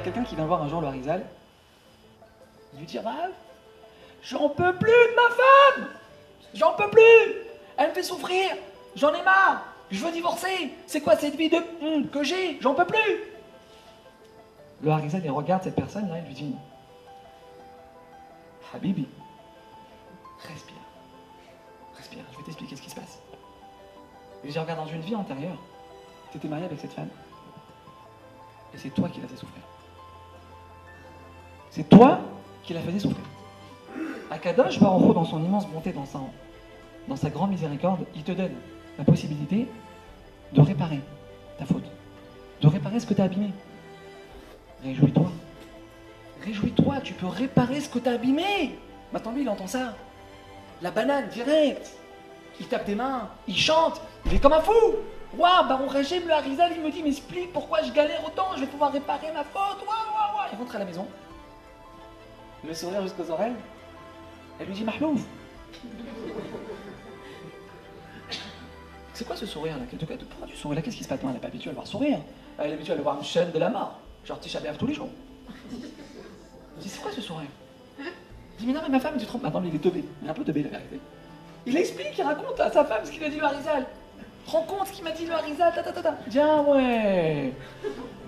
quelqu'un 0.00 0.24
qui 0.24 0.34
vient 0.36 0.46
voir 0.46 0.62
un 0.62 0.68
jour 0.68 0.80
le 0.80 0.86
Harizal. 0.88 1.24
Il 2.74 2.80
lui 2.80 2.86
dit 2.86 2.98
Rav, 2.98 3.30
j'en 4.22 4.48
peux 4.48 4.74
plus 4.76 4.90
de 4.90 5.16
ma 5.16 5.82
femme 5.82 5.90
J'en 6.54 6.74
peux 6.74 6.88
plus 6.90 7.36
Elle 7.76 7.90
me 7.90 7.94
fait 7.94 8.02
souffrir 8.02 8.50
J'en 8.94 9.12
ai 9.12 9.22
marre 9.22 9.64
Je 9.90 10.04
veux 10.04 10.12
divorcer 10.12 10.72
C'est 10.86 11.00
quoi 11.00 11.16
cette 11.16 11.34
vie 11.34 11.48
de 11.48 11.58
hum, 11.82 12.08
que 12.08 12.22
j'ai? 12.22 12.60
J'en 12.60 12.74
peux 12.74 12.84
plus 12.84 13.24
Le 14.82 14.90
Harizal, 14.90 15.22
il 15.24 15.30
regarde 15.30 15.64
cette 15.64 15.74
personne-là 15.74 16.18
et 16.18 16.22
lui 16.22 16.34
dit 16.34 16.54
Habibi, 18.72 19.08
respire. 20.38 20.76
Respire, 21.96 22.22
je 22.30 22.38
vais 22.38 22.44
t'expliquer 22.44 22.76
ce 22.76 22.82
qui 22.82 22.90
se 22.90 22.94
passe. 22.94 23.18
Et 24.44 24.50
je 24.52 24.60
regarde 24.60 24.78
dans 24.78 24.86
une 24.86 25.00
vie 25.00 25.16
antérieure, 25.16 25.56
tu 26.30 26.38
étais 26.38 26.46
marié 26.46 26.66
avec 26.66 26.78
cette 26.78 26.92
femme. 26.92 27.08
Et 28.72 28.78
c'est 28.78 28.90
toi 28.90 29.08
qui 29.08 29.20
la 29.20 29.26
fait 29.26 29.36
souffrir. 29.36 29.62
C'est 31.70 31.88
toi 31.88 32.20
qui 32.64 32.74
la 32.74 32.80
faisais 32.80 32.98
souffrir. 32.98 33.24
Akadosh 34.30 34.78
Baruch 34.80 35.14
dans 35.14 35.24
son 35.24 35.42
immense 35.42 35.66
bonté, 35.68 35.92
dans 35.92 36.06
sa, 37.16 37.30
grande 37.30 37.50
miséricorde, 37.50 38.00
il 38.14 38.22
te 38.22 38.32
donne 38.32 38.54
la 38.98 39.04
possibilité 39.04 39.66
de 40.52 40.60
réparer 40.60 41.00
ta 41.58 41.64
faute, 41.64 41.84
de 42.60 42.66
réparer 42.66 43.00
ce 43.00 43.06
que 43.06 43.14
tu 43.14 43.20
as 43.20 43.24
abîmé. 43.24 43.50
Réjouis-toi. 44.84 45.30
Réjouis-toi, 46.44 47.00
tu 47.02 47.14
peux 47.14 47.26
réparer 47.26 47.80
ce 47.80 47.88
que 47.88 47.98
tu 47.98 48.08
as 48.08 48.12
abîmé. 48.12 48.78
Maintenant, 49.12 49.32
lui, 49.32 49.42
il 49.42 49.48
entend 49.48 49.66
ça. 49.66 49.94
La 50.82 50.90
banane, 50.90 51.28
direct. 51.28 51.96
Il 52.58 52.66
tape 52.66 52.86
des 52.86 52.94
mains, 52.94 53.28
il 53.48 53.56
chante, 53.56 54.02
il 54.26 54.34
est 54.34 54.38
comme 54.38 54.52
un 54.52 54.60
fou. 54.60 54.72
Waouh, 55.38 55.68
Baron 55.68 55.86
Régime, 55.86 56.26
le 56.26 56.32
Harizal, 56.32 56.72
il 56.76 56.82
me 56.82 56.90
dit, 56.90 57.02
mais 57.02 57.10
explique 57.10 57.52
pourquoi 57.52 57.82
je 57.82 57.92
galère 57.92 58.20
autant, 58.26 58.48
je 58.56 58.60
vais 58.60 58.66
pouvoir 58.66 58.92
réparer 58.92 59.32
ma 59.32 59.44
faute. 59.44 59.78
Waouh, 59.86 60.14
waouh, 60.14 60.36
waouh. 60.36 60.48
Il 60.52 60.58
rentre 60.58 60.76
à 60.76 60.78
la 60.80 60.84
maison, 60.84 61.06
le 62.66 62.74
sourire 62.74 63.02
jusqu'aux 63.02 63.30
oreilles. 63.30 63.54
Elle 64.58 64.66
lui 64.66 64.74
dit, 64.74 64.84
Mahlouf. 64.84 65.20
C'est 69.14 69.26
quoi 69.26 69.36
ce 69.36 69.46
sourire 69.46 69.76
là? 69.76 69.84
Pourquoi 69.90 70.46
tu 70.46 70.74
là 70.74 70.82
Qu'est-ce 70.82 70.96
qui 70.96 71.04
se 71.04 71.08
passe? 71.08 71.18
Elle 71.22 71.30
n'est 71.30 71.38
pas 71.38 71.48
habituée 71.48 71.68
à 71.68 71.72
le 71.72 71.76
voir 71.76 71.86
sourire. 71.86 72.18
Elle 72.58 72.70
est 72.70 72.74
habituée 72.74 72.92
à 72.92 72.96
le 72.96 73.02
voir 73.02 73.16
une 73.18 73.24
chaîne 73.24 73.50
de 73.50 73.58
la 73.58 73.68
mort. 73.68 73.98
Genre 74.24 74.40
Tisha 74.40 74.60
tous 74.78 74.86
les 74.86 74.94
jours. 74.94 75.08
Je 75.70 75.76
dis, 76.82 76.88
c'est 76.88 77.02
quoi 77.02 77.12
ce 77.12 77.20
sourire? 77.20 77.48
Je 77.98 78.04
dis, 78.58 78.66
mais 78.66 78.72
non, 78.72 78.80
mais 78.82 78.88
ma 78.90 79.00
femme, 79.00 79.14
tu 79.18 79.24
te 79.24 79.26
trompes. 79.26 79.44
Attends, 79.44 79.60
mais 79.60 79.68
il 79.68 79.74
est 79.74 79.78
teubé. 79.78 80.04
Il 80.22 80.26
est 80.26 80.30
un 80.30 80.34
peu 80.34 80.44
teubé, 80.44 80.62
la 80.62 80.70
vérité. 80.70 81.00
Il 81.66 81.76
explique, 81.76 82.16
il 82.16 82.22
raconte 82.22 82.58
à 82.60 82.70
sa 82.70 82.84
femme 82.84 83.04
ce 83.04 83.10
qu'il 83.10 83.22
a 83.24 83.28
dit 83.28 83.36
le 83.36 83.44
Harizal. 83.44 83.86
Rends 84.46 84.62
compte 84.62 84.86
ce 84.86 84.92
qu'il 84.92 85.04
m'a 85.04 85.10
dit 85.10 85.26
le 85.26 85.32
Harizal, 85.32 85.74
ta 85.74 85.82
ta 85.82 85.92
ta 85.92 86.02
ta. 86.02 86.14
Il 86.26 86.32
dit, 86.32 86.38
ah 86.38 86.62
ouais. 86.62 87.52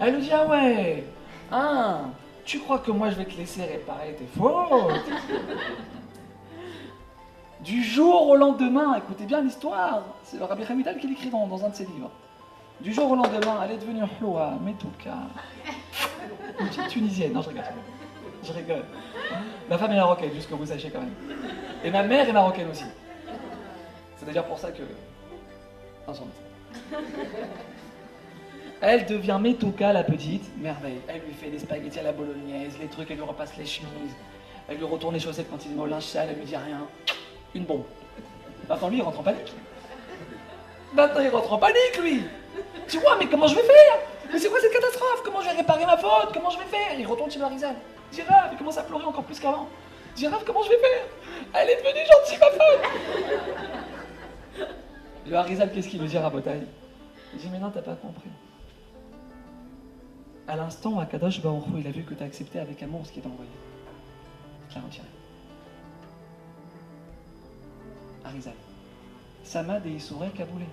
Elle 0.00 0.14
lui 0.14 0.22
dit, 0.22 0.30
ah 0.32 0.46
ouais. 0.46 1.04
Ah, 1.52 2.00
tu 2.44 2.58
crois 2.60 2.78
que 2.78 2.90
moi 2.90 3.10
je 3.10 3.16
vais 3.16 3.24
te 3.24 3.36
laisser 3.36 3.64
réparer 3.64 4.14
tes 4.18 4.26
fautes? 4.38 4.92
Du 7.62 7.82
jour 7.84 8.28
au 8.28 8.36
lendemain, 8.36 8.94
écoutez 8.96 9.26
bien 9.26 9.42
l'histoire, 9.42 10.02
c'est 10.24 10.38
le 10.38 10.44
Rabbi 10.44 10.64
Hamidal 10.64 10.98
qui 10.98 11.06
l'écrit 11.06 11.28
dans, 11.28 11.62
un 11.62 11.68
de 11.68 11.74
ses 11.74 11.84
livres. 11.84 12.10
Du 12.80 12.94
jour 12.94 13.10
au 13.10 13.16
lendemain, 13.16 13.60
elle 13.62 13.72
est 13.72 13.78
devenue 13.78 14.02
Hloa, 14.18 14.54
Metouka. 14.62 15.14
Une 16.58 16.68
petite 16.68 16.88
tunisienne, 16.88 17.34
non 17.34 17.42
je 17.42 17.48
rigole. 17.48 17.64
Je 18.42 18.52
rigole. 18.52 18.84
Ma 19.68 19.76
femme 19.76 19.92
est 19.92 19.96
marocaine, 19.96 20.32
juste 20.32 20.48
que 20.48 20.54
vous 20.54 20.64
sachiez 20.64 20.90
quand 20.90 21.00
même. 21.00 21.12
Et 21.84 21.90
ma 21.90 22.02
mère 22.02 22.26
est 22.26 22.32
marocaine 22.32 22.70
aussi. 22.70 22.86
C'est 24.16 24.24
d'ailleurs 24.24 24.46
pour 24.46 24.58
ça 24.58 24.70
que. 24.70 24.82
Elle 28.82 29.04
devient 29.04 29.38
Metouka, 29.40 29.92
la 29.92 30.02
petite, 30.02 30.44
merveille. 30.58 31.00
Elle 31.06 31.20
lui 31.26 31.34
fait 31.34 31.50
des 31.50 31.58
spaghettis 31.58 31.98
à 31.98 32.02
la 32.02 32.12
bolognaise, 32.12 32.72
les 32.80 32.86
trucs, 32.86 33.10
elle 33.10 33.18
lui 33.18 33.24
repasse 33.24 33.54
les 33.58 33.66
chemises. 33.66 34.14
Elle 34.68 34.78
lui 34.78 34.84
retourne 34.84 35.12
les 35.12 35.20
chaussettes 35.20 35.50
quand 35.50 35.62
il 35.66 35.72
met 35.72 35.82
au 35.82 35.86
linge 35.86 36.04
sale, 36.04 36.28
elle 36.30 36.38
lui 36.38 36.46
dit 36.46 36.56
rien. 36.56 36.86
Une 37.54 37.64
bombe. 37.64 37.84
Maintenant, 38.68 38.88
lui, 38.88 38.98
il 38.98 39.02
rentre 39.02 39.20
en 39.20 39.22
panique. 39.22 39.52
Maintenant, 40.94 41.20
il 41.20 41.28
rentre 41.28 41.52
en 41.52 41.58
panique, 41.58 41.98
lui. 42.00 42.22
Tu 42.88 42.98
vois, 42.98 43.16
mais 43.18 43.26
comment 43.26 43.46
je 43.46 43.54
vais 43.54 43.62
faire? 43.62 43.98
Mais 44.32 44.38
c'est 44.38 44.48
quoi 44.48 44.58
cette 44.60 44.72
catastrophe? 44.72 45.22
Comment 45.24 45.40
je 45.40 45.50
vais 45.50 45.56
réparer 45.56 45.84
ma 45.84 45.98
faute? 45.98 46.30
Comment 46.32 46.50
je 46.50 46.58
vais 46.58 46.64
faire? 46.64 46.98
Il 46.98 47.06
retourne 47.06 47.30
chez 47.30 47.38
Marizal. 47.38 47.74
Girafe, 48.12 48.48
il 48.52 48.58
commence 48.58 48.78
à 48.78 48.82
pleurer 48.82 49.04
encore 49.04 49.24
plus 49.24 49.38
qu'avant? 49.38 49.68
Girafe, 50.16 50.44
comment 50.44 50.62
je 50.62 50.70
vais 50.70 50.78
faire? 50.78 51.04
Elle 51.54 51.70
est 51.70 51.76
devenue 51.76 52.04
gentille, 52.06 52.38
ma 52.38 52.50
femme 52.50 52.80
Le 55.26 55.36
Harizal, 55.36 55.70
qu'est-ce 55.72 55.88
qu'il 55.88 56.00
veut 56.00 56.08
dire 56.08 56.24
à 56.24 56.30
Botaï 56.30 56.62
Il 57.34 57.40
dit, 57.40 57.48
mais 57.52 57.58
non, 57.58 57.70
t'as 57.70 57.82
pas 57.82 57.94
compris. 57.94 58.30
À 60.50 60.56
l'instant 60.56 60.98
Akadosh 60.98 61.40
Baruch 61.40 61.62
il 61.78 61.86
a 61.86 61.92
vu 61.92 62.02
que 62.02 62.12
tu 62.12 62.24
as 62.24 62.26
accepté 62.26 62.58
avec 62.58 62.82
amour 62.82 63.06
ce 63.06 63.12
qui 63.12 63.20
est 63.20 63.24
envoyé. 63.26 63.50
Il 64.68 64.74
l'a 64.74 64.80
retiré. 64.80 65.06
Harizal. 68.24 68.54
Samad 69.44 69.86
et 69.86 69.90
Issouré 69.90 70.28
Kaboulé. 70.30 70.64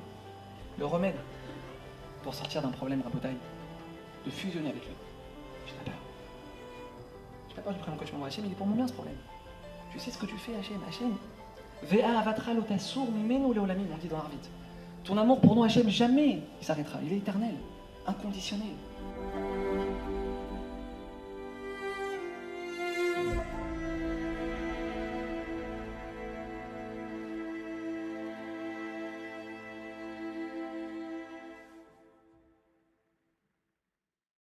Le 0.79 0.85
remède 0.87 1.13
pour 2.23 2.33
sortir 2.33 2.63
d'un 2.63 2.69
problème 2.69 3.03
Rabotaï, 3.03 3.35
de 4.25 4.31
fusionner 4.31 4.69
avec 4.69 4.83
lui. 4.83 4.95
Je 5.67 5.73
n'ai 5.73 5.77
pas 5.77 5.85
peur. 5.91 5.99
Je 7.45 7.49
n'ai 7.49 7.55
pas 7.57 7.61
peur 7.61 7.73
du 7.73 7.79
prénom 7.79 7.97
que 7.97 8.05
tu 8.05 8.13
m'envoies 8.13 8.29
Hachem, 8.29 8.45
il 8.45 8.53
est 8.53 8.55
pour 8.55 8.65
mon 8.65 8.75
bien 8.75 8.87
ce 8.87 8.93
problème. 8.93 9.17
Tu 9.91 9.99
sais 9.99 10.09
ce 10.09 10.17
que 10.17 10.25
tu 10.25 10.37
fais 10.39 10.55
Hachem 10.55 10.79
Hachem? 10.87 11.13
Vea 11.83 12.17
avatra 12.17 12.55
lotasur 12.55 13.11
mimenu 13.11 13.53
leolamim, 13.53 13.85
on 13.93 13.97
dit 13.97 14.07
dans 14.07 14.17
Arvit. 14.17 14.37
Ton 15.03 15.19
amour 15.19 15.39
pour 15.39 15.55
nous 15.55 15.63
Hachem, 15.65 15.87
jamais 15.87 16.41
il 16.59 16.65
s'arrêtera. 16.65 16.97
Il 17.03 17.13
est 17.13 17.17
éternel, 17.17 17.53
inconditionnel. 18.07 18.73